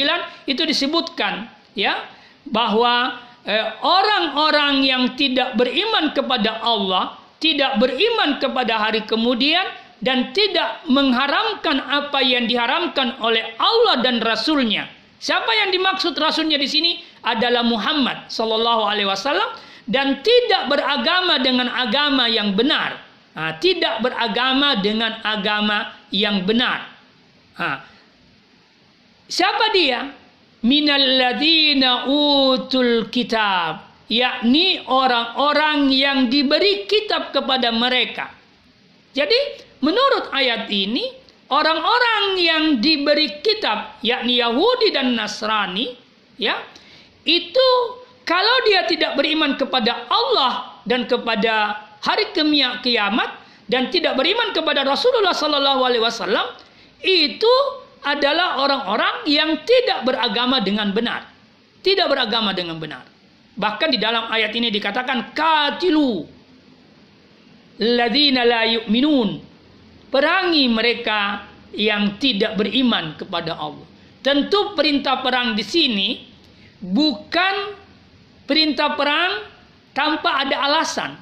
[0.46, 2.06] itu disebutkan ya
[2.46, 9.64] bahwa eh, orang-orang yang tidak beriman kepada Allah, tidak beriman kepada hari kemudian
[9.98, 14.86] dan tidak mengharamkan apa yang diharamkan oleh Allah dan Rasulnya.
[15.18, 19.50] Siapa yang dimaksud Rasulnya di sini adalah Muhammad Sallallahu Alaihi Wasallam
[19.88, 23.00] dan tidak beragama dengan agama yang benar.
[23.32, 26.92] Ha, tidak beragama dengan agama yang benar.
[27.56, 27.82] Ha.
[29.28, 30.12] Siapa dia?
[30.60, 33.88] Minalladina utul kitab.
[34.08, 38.32] Yakni orang-orang yang diberi kitab kepada mereka.
[39.12, 39.36] Jadi
[39.84, 41.04] menurut ayat ini
[41.48, 45.96] orang-orang yang diberi kitab yakni Yahudi dan Nasrani
[46.40, 46.60] ya
[47.24, 47.68] itu
[48.28, 52.28] kalau dia tidak beriman kepada Allah dan kepada hari
[52.84, 53.40] kiamat
[53.72, 56.44] dan tidak beriman kepada Rasulullah sallallahu alaihi wasallam
[57.00, 57.54] itu
[58.04, 61.24] adalah orang-orang yang tidak beragama dengan benar.
[61.80, 63.08] Tidak beragama dengan benar.
[63.58, 66.28] Bahkan di dalam ayat ini dikatakan katilu
[67.80, 69.40] ladzina la yu'minun.
[70.08, 73.84] Perangi mereka yang tidak beriman kepada Allah.
[74.20, 76.08] Tentu perintah perang di sini
[76.80, 77.87] bukan
[78.48, 79.44] perintah perang
[79.92, 81.20] tanpa ada alasan.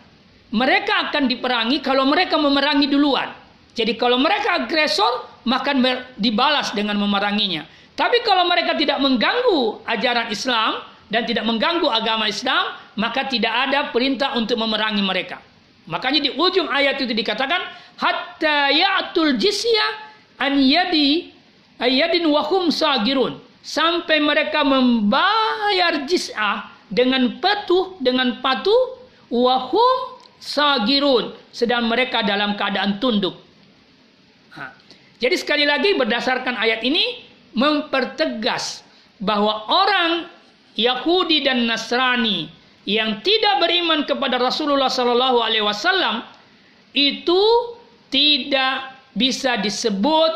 [0.54, 3.34] Mereka akan diperangi kalau mereka memerangi duluan.
[3.74, 5.74] Jadi kalau mereka agresor, maka
[6.16, 7.66] dibalas dengan memeranginya.
[7.98, 13.90] Tapi kalau mereka tidak mengganggu ajaran Islam dan tidak mengganggu agama Islam, maka tidak ada
[13.90, 15.42] perintah untuk memerangi mereka.
[15.86, 17.62] Makanya di ujung ayat itu dikatakan
[18.00, 19.86] hatta ya'tul jizya
[20.40, 21.30] an yadi
[21.78, 29.96] ayadin wahum sagirun sampai mereka membayar jizyah dengan patuh dengan patuh wahum
[30.38, 33.34] sagirun sedang mereka dalam keadaan tunduk.
[35.16, 37.24] Jadi sekali lagi berdasarkan ayat ini
[37.56, 38.84] mempertegas
[39.16, 40.28] bahwa orang
[40.76, 42.52] Yahudi dan Nasrani
[42.84, 46.20] yang tidak beriman kepada Rasulullah Sallallahu Alaihi Wasallam
[46.92, 47.42] itu
[48.12, 50.32] tidak bisa disebut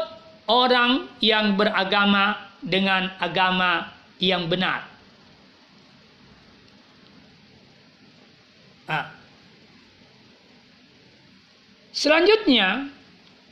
[0.48, 4.89] orang yang beragama dengan agama yang benar.
[8.90, 9.06] Nah.
[11.94, 12.90] Selanjutnya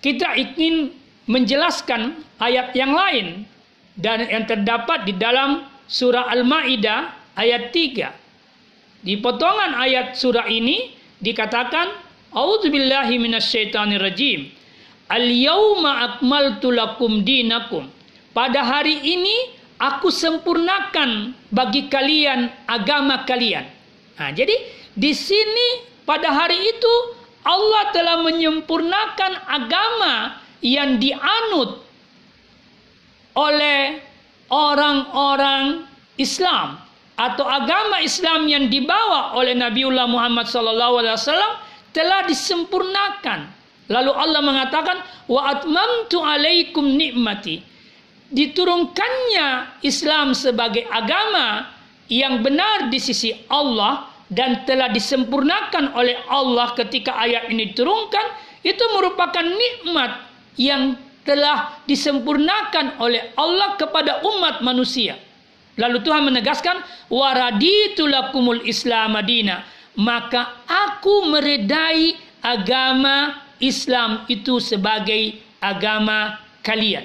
[0.03, 0.91] kita ingin
[1.31, 3.47] menjelaskan ayat yang lain
[3.95, 9.07] dan yang terdapat di dalam surah Al-Maidah ayat 3.
[9.07, 10.91] Di potongan ayat surah ini
[11.23, 14.51] dikatakan A'udzubillahi minasyaitonirrajim.
[15.09, 17.89] Al-yauma akmaltu lakum dinakum.
[18.37, 23.65] Pada hari ini aku sempurnakan bagi kalian agama kalian.
[24.19, 26.95] Nah, jadi di sini pada hari itu
[27.47, 31.79] Allah telah menyempurnakan agama yang dianut
[33.39, 34.03] oleh
[34.51, 35.87] orang-orang
[36.19, 36.83] Islam
[37.15, 41.15] atau agama Islam yang dibawa oleh Nabiullah Muhammad SAW
[41.95, 43.55] telah disempurnakan.
[43.89, 44.99] Lalu Allah mengatakan
[45.31, 47.63] wa atmamtu alaikum nikmati.
[48.29, 51.71] Diturunkannya Islam sebagai agama
[52.11, 58.27] yang benar di sisi Allah dan telah disempurnakan oleh Allah ketika ayat ini diturunkan
[58.61, 60.29] itu merupakan nikmat
[60.61, 65.17] yang telah disempurnakan oleh Allah kepada umat manusia.
[65.79, 76.39] Lalu Tuhan menegaskan waraditu lakumul Islam Madinah maka aku meredai agama Islam itu sebagai agama
[76.63, 77.03] kalian.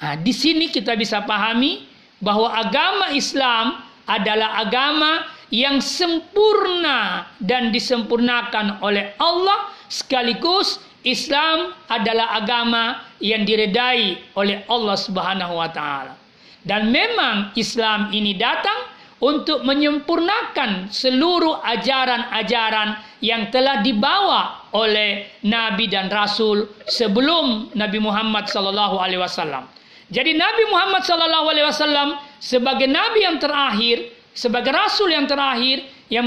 [0.00, 1.84] Nah, di sini kita bisa pahami
[2.22, 5.22] bahwa agama Islam adalah agama
[5.54, 15.56] yang sempurna dan disempurnakan oleh Allah sekaligus Islam adalah agama yang diredai oleh Allah Subhanahu
[15.56, 16.14] wa taala.
[16.60, 26.08] Dan memang Islam ini datang untuk menyempurnakan seluruh ajaran-ajaran yang telah dibawa oleh nabi dan
[26.08, 29.68] rasul sebelum Nabi Muhammad sallallahu alaihi wasallam.
[30.08, 32.08] Jadi Nabi Muhammad sallallahu alaihi wasallam
[32.40, 36.26] sebagai nabi yang terakhir, sebagai rasul yang terakhir yang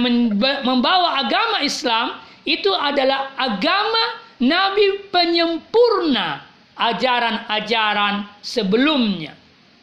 [0.63, 6.45] membawa agama Islam itu adalah agama nabi penyempurna
[6.77, 9.33] ajaran-ajaran sebelumnya.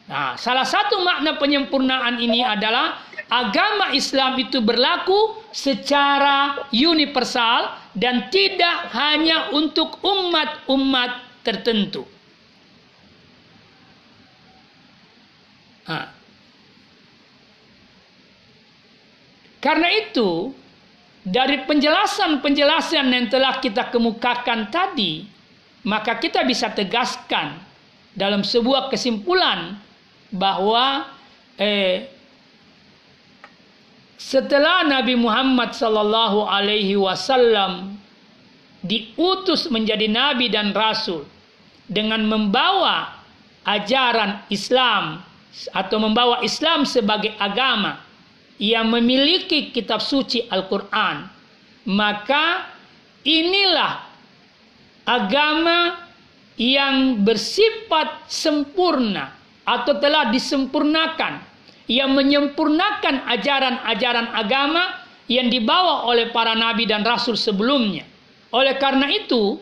[0.07, 2.99] Nah, salah satu makna penyempurnaan ini adalah
[3.31, 12.03] agama Islam itu berlaku secara universal dan tidak hanya untuk umat-umat tertentu.
[15.87, 16.20] Nah.
[19.61, 20.49] Karena itu,
[21.21, 25.29] dari penjelasan-penjelasan yang telah kita kemukakan tadi,
[25.85, 27.61] maka kita bisa tegaskan
[28.17, 29.77] dalam sebuah kesimpulan
[30.33, 31.05] bahwa
[31.61, 32.09] eh,
[34.17, 37.97] setelah Nabi Muhammad sallallahu alaihi wasallam
[38.81, 41.25] diutus menjadi nabi dan rasul
[41.85, 43.21] dengan membawa
[43.65, 45.21] ajaran Islam
[45.69, 48.01] atau membawa Islam sebagai agama
[48.61, 51.25] yang memiliki kitab suci Al-Qur'an
[51.89, 52.69] maka
[53.25, 54.05] inilah
[55.05, 55.97] agama
[56.61, 59.33] yang bersifat sempurna
[59.65, 61.41] atau telah disempurnakan
[61.89, 68.05] yang menyempurnakan ajaran-ajaran agama yang dibawa oleh para nabi dan rasul sebelumnya.
[68.51, 69.57] Oleh karena itu,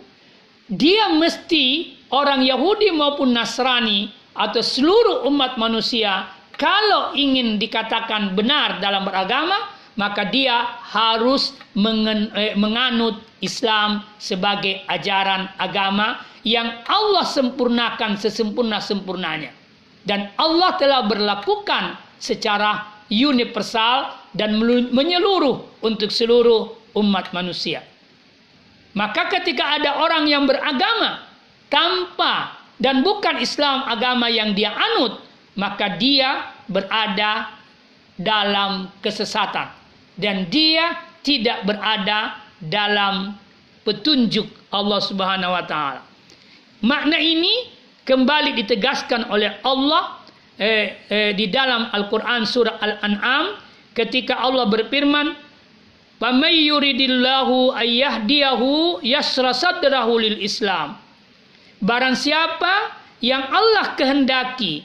[0.67, 6.29] dia mesti orang Yahudi maupun Nasrani atau seluruh umat manusia
[6.59, 9.55] kalau ingin dikatakan benar dalam beragama,
[9.95, 11.55] maka dia harus
[12.35, 19.55] eh, menganut Islam sebagai ajaran agama yang Allah sempurnakan sesempurna-sempurnanya.
[20.03, 24.59] Dan Allah telah berlakukan secara universal dan
[24.91, 27.83] menyeluruh untuk seluruh umat manusia.
[28.95, 31.23] Maka ketika ada orang yang beragama
[31.71, 37.55] tanpa dan bukan Islam agama yang dia anut, maka dia berada
[38.19, 39.71] dalam kesesatan
[40.19, 43.39] dan dia tidak berada dalam
[43.87, 46.03] petunjuk Allah Subhanahu wa taala.
[46.83, 47.71] Makna ini
[48.03, 50.19] kembali ditegaskan oleh Allah
[50.59, 53.55] eh, eh, di dalam Al-Qur'an surah Al-An'am
[53.95, 55.35] ketika Allah berfirman
[56.19, 60.99] "Famay yuridillahu ayyahdiyahu yasra sadrahu lil Islam."
[61.79, 64.83] Barang siapa yang Allah kehendaki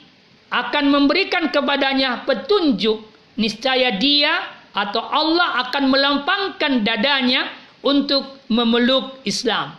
[0.49, 3.01] akan memberikan kepadanya petunjuk,
[3.35, 7.47] niscaya dia atau Allah akan melampangkan dadanya
[7.85, 9.73] untuk memeluk Islam.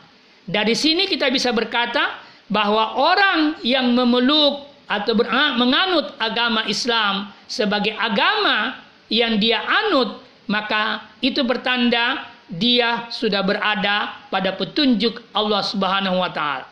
[0.47, 5.19] Dari sini kita bisa berkata bahwa orang yang memeluk atau
[5.59, 8.79] menganut agama Islam sebagai agama
[9.11, 16.71] yang dia anut, maka itu bertanda dia sudah berada pada petunjuk Allah Subhanahu wa taala.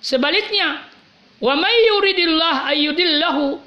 [0.00, 0.84] Sebaliknya,
[1.42, 3.58] wa may yuridillah ayyudillahu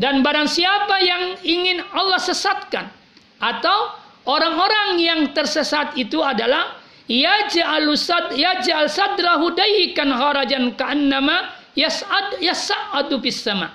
[0.00, 2.88] dan barang siapa yang ingin Allah sesatkan
[3.36, 3.92] atau
[4.24, 13.44] orang-orang yang tersesat itu adalah yaj'alu sad yaj'al sadrahu dayyikan harajan ka'annama yas'ad yas'adu fis
[13.44, 13.68] sama.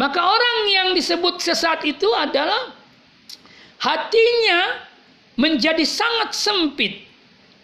[0.00, 2.72] Maka orang yang disebut sesat itu adalah
[3.84, 4.80] hatinya
[5.36, 7.04] menjadi sangat sempit.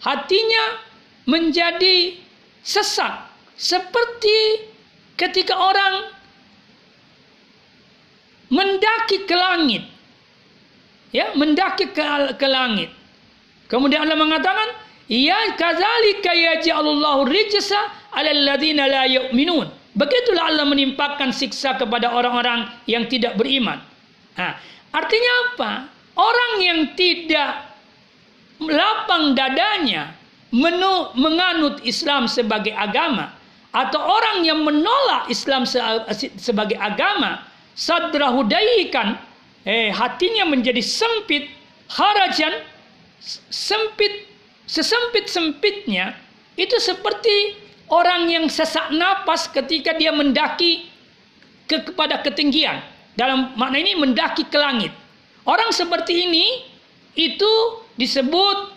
[0.05, 0.85] Hatinya
[1.25, 2.21] menjadi
[2.61, 3.28] sesak
[3.59, 4.71] seperti
[5.19, 6.15] ketika orang
[8.55, 9.85] mendaki ke langit.
[11.11, 12.05] Ya, mendaki ke,
[12.39, 12.95] ke langit.
[13.67, 14.69] Kemudian Allah mengatakan,
[15.11, 17.81] "Ya kadzalika yaj'alullahu rijsa
[18.15, 23.83] 'alal ladzina la yu'minun." Begitulah Allah menimpakan siksa kepada orang-orang yang tidak beriman.
[24.39, 24.55] Nah,
[24.95, 25.73] artinya apa?
[26.15, 27.67] Orang yang tidak
[28.63, 30.15] lapang dadanya
[30.55, 33.38] menu, menganut Islam sebagai agama
[33.73, 35.79] atau orang yang menolak Islam se,
[36.41, 37.45] sebagai agama
[37.77, 39.21] sadrahu dayikan
[39.69, 41.53] eh hatinya menjadi sempit
[41.93, 42.65] harajan
[43.53, 44.29] sempit
[44.69, 46.17] sesempit-sempitnya
[46.57, 47.57] itu seperti
[47.89, 50.89] orang yang sesak napas ketika dia mendaki
[51.69, 52.81] ke kepada ketinggian.
[53.19, 54.95] Dalam makna ini mendaki ke langit.
[55.43, 56.63] Orang seperti ini
[57.19, 57.53] itu
[57.99, 58.71] disebut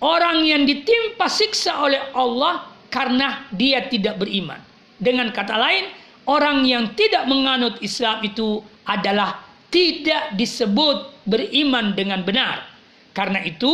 [0.00, 4.60] orang yang ditimpa siksa oleh Allah karena dia tidak beriman.
[5.00, 5.88] Dengan kata lain,
[6.28, 9.40] orang yang tidak menganut Islam itu adalah
[9.72, 12.68] tidak disebut beriman dengan benar.
[13.16, 13.72] Karena itu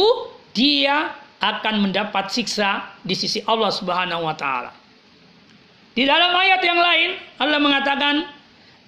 [0.54, 1.12] dia
[1.42, 4.70] akan mendapat siksa di sisi Allah Subhanahu wa taala.
[5.94, 7.10] Di dalam ayat yang lain
[7.42, 8.14] Allah mengatakan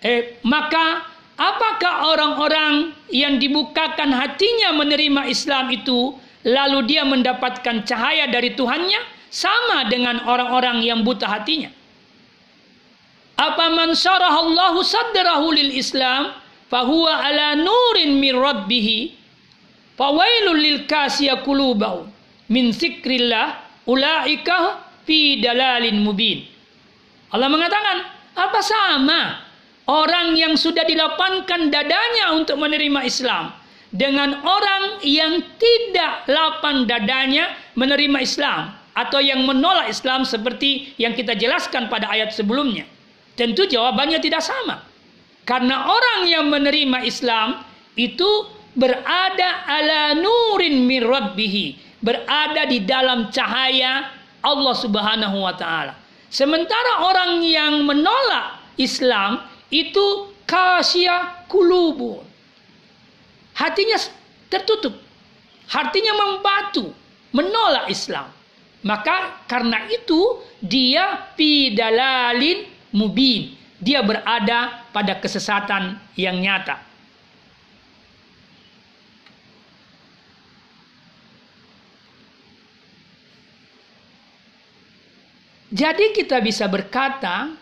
[0.03, 6.15] eh, maka apakah orang-orang yang dibukakan hatinya menerima Islam itu
[6.47, 11.71] lalu dia mendapatkan cahaya dari Tuhannya sama dengan orang-orang yang buta hatinya?
[13.41, 16.37] Apa man syarahallahu sadrahu lil Islam
[16.69, 19.17] fahuwa ala nurin min rabbih
[20.01, 22.09] Fawailul lil kasiya qulubahum
[22.49, 26.41] min zikrillah ulaika fi dalalin mubin.
[27.29, 29.45] Allah mengatakan, apa sama
[29.93, 33.53] orang yang sudah dilapangkan dadanya untuk menerima Islam
[33.93, 41.39] dengan orang yang tidak lapang dadanya menerima Islam atau yang menolak Islam seperti yang kita
[41.39, 42.85] jelaskan pada ayat sebelumnya.
[43.39, 44.83] Tentu jawabannya tidak sama.
[45.47, 47.65] Karena orang yang menerima Islam
[47.97, 54.11] itu berada ala nurin min rabbihi, berada di dalam cahaya
[54.45, 55.97] Allah Subhanahu wa taala.
[56.31, 59.43] Sementara orang yang menolak Islam
[59.75, 62.23] itu kasya kulubu.
[63.59, 63.99] Hatinya
[64.47, 64.95] tertutup.
[65.71, 66.91] Hatinya membatu,
[67.31, 68.27] menolak Islam.
[68.81, 72.65] Maka karena itu dia pidalalin
[72.97, 73.57] mubin.
[73.81, 76.91] Dia berada pada kesesatan yang nyata.
[85.71, 87.55] Jadi kita bisa berkata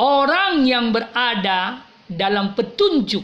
[0.00, 3.22] orang yang berada dalam petunjuk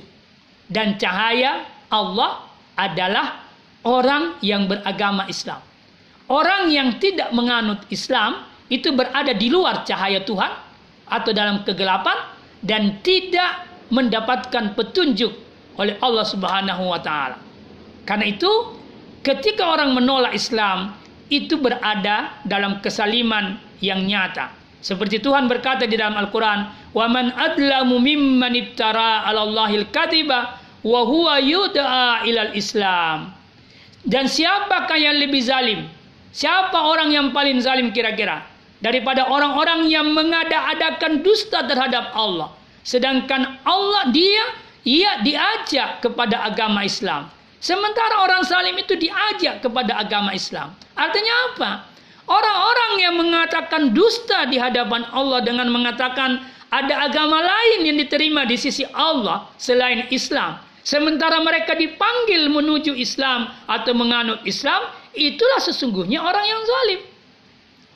[0.68, 2.44] dan cahaya Allah
[2.76, 3.48] adalah
[3.88, 5.64] orang yang beragama Islam
[6.28, 10.52] orang yang tidak menganut Islam itu berada di luar cahaya Tuhan
[11.08, 12.16] atau dalam kegelapan
[12.60, 15.32] dan tidak mendapatkan petunjuk
[15.80, 17.40] oleh Allah Subhanahu wa taala.
[18.04, 18.76] Karena itu
[19.24, 20.92] ketika orang menolak Islam
[21.32, 24.52] itu berada dalam kesaliman yang nyata.
[24.78, 30.56] Seperti Tuhan berkata di dalam Al-Qur'an, "Wa man adlamu mimman iftara 'ala Allahil kadiba
[30.86, 33.34] wa huwa yud'a ilal Islam."
[34.06, 35.84] Dan siapakah yang lebih zalim
[36.38, 38.46] Siapa orang yang paling zalim kira-kira?
[38.78, 42.54] Daripada orang-orang yang mengada-adakan dusta terhadap Allah.
[42.86, 44.54] Sedangkan Allah dia
[44.86, 47.26] ia diajak kepada agama Islam.
[47.58, 50.78] Sementara orang zalim itu diajak kepada agama Islam.
[50.94, 51.70] Artinya apa?
[52.30, 56.38] Orang-orang yang mengatakan dusta di hadapan Allah dengan mengatakan
[56.70, 60.62] ada agama lain yang diterima di sisi Allah selain Islam.
[60.86, 64.86] Sementara mereka dipanggil menuju Islam atau menganut Islam,
[65.16, 67.00] itulah sesungguhnya orang yang zalim.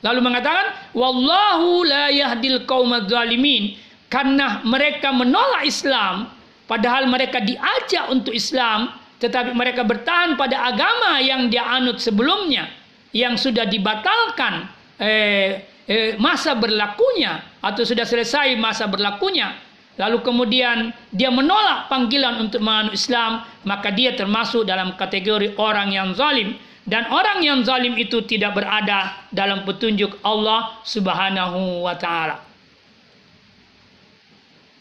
[0.03, 3.79] Lalu mengatakan, Wallahu la yahdil qawma zalimin.
[4.11, 6.29] Karena mereka menolak Islam,
[6.69, 12.69] padahal mereka diajak untuk Islam, tetapi mereka bertahan pada agama yang dia anut sebelumnya,
[13.09, 14.69] yang sudah dibatalkan
[15.01, 19.57] eh, eh, masa berlakunya, atau sudah selesai masa berlakunya,
[19.97, 26.13] lalu kemudian dia menolak panggilan untuk menganut Islam, maka dia termasuk dalam kategori orang yang
[26.13, 26.53] zalim
[26.83, 32.43] dan orang yang zalim itu tidak berada dalam petunjuk Allah Subhanahu wa taala.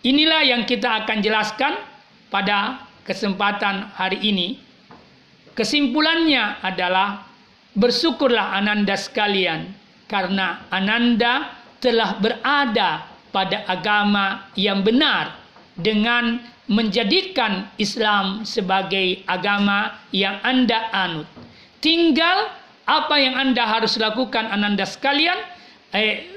[0.02, 1.78] Inilah yang kita akan jelaskan
[2.26, 4.58] pada kesempatan hari ini.
[5.54, 7.22] Kesimpulannya adalah
[7.78, 9.70] bersyukurlah Ananda sekalian
[10.10, 15.38] karena Ananda telah berada pada agama yang benar
[15.78, 21.41] dengan menjadikan Islam sebagai agama yang Anda anut.
[21.82, 22.46] Tinggal
[22.86, 25.34] apa yang Anda harus lakukan Ananda sekalian,
[25.90, 26.30] eh,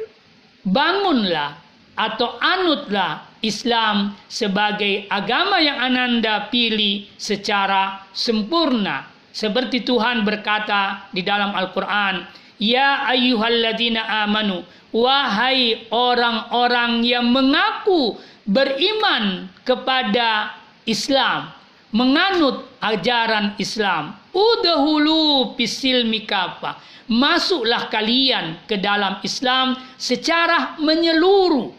[0.66, 1.62] bangunlah
[1.96, 9.06] atau anutlah Islam sebagai agama yang Ananda pilih secara sempurna.
[9.30, 12.26] Seperti Tuhan berkata di dalam Al-Quran,
[12.58, 14.64] Ya ayyuhalladzina amanu,
[14.96, 18.16] wahai orang-orang yang mengaku
[18.48, 20.56] beriman kepada
[20.88, 21.52] Islam,
[21.92, 24.16] menganut ajaran Islam.
[24.36, 26.76] Udahulu pisil mikapa.
[27.08, 31.72] Masuklah kalian ke dalam Islam secara menyeluruh.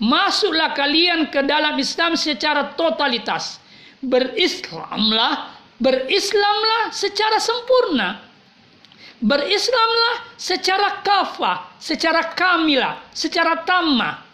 [0.00, 3.60] Masuklah kalian ke dalam Islam secara totalitas.
[4.00, 8.24] Berislamlah, berislamlah secara sempurna.
[9.20, 14.24] Berislamlah secara kafah, secara kamilah, secara tammah.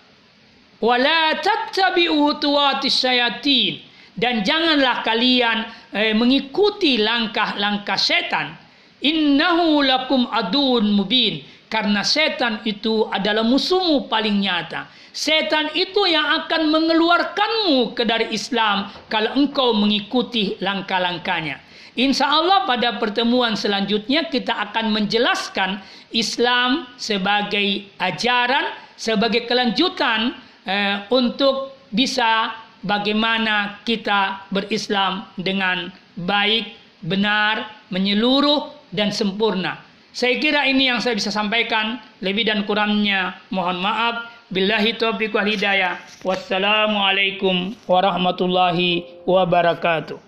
[0.78, 2.38] Wala tattabi'u
[2.86, 3.85] syayatin
[4.16, 8.56] dan janganlah kalian eh, mengikuti langkah-langkah setan.
[9.04, 11.44] Innahu lakum adun mubin.
[11.66, 14.86] Karena setan itu adalah musuhmu paling nyata.
[15.10, 21.60] Setan itu yang akan mengeluarkanmu ke dari Islam kalau engkau mengikuti langkah-langkahnya.
[21.96, 25.80] Insya Allah pada pertemuan selanjutnya kita akan menjelaskan
[26.14, 30.38] Islam sebagai ajaran, sebagai kelanjutan
[30.68, 32.52] eh, untuk bisa
[32.86, 36.72] bagaimana kita berislam dengan baik,
[37.02, 39.82] benar, menyeluruh dan sempurna.
[40.16, 42.00] Saya kira ini yang saya bisa sampaikan.
[42.24, 44.32] Lebih dan kurangnya mohon maaf.
[44.48, 46.00] Billahi taufiq wal hidayah.
[46.24, 50.25] Wassalamualaikum warahmatullahi wabarakatuh.